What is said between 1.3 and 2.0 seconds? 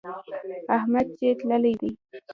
تللی دی.